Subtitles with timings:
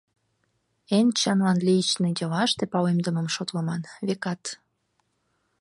[0.97, 4.43] Эн чынлан личный делаште палемдымым шотлыман, векат.